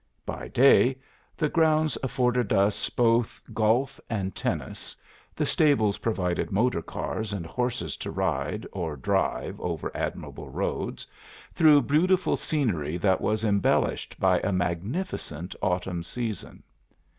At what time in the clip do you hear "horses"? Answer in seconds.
7.45-7.95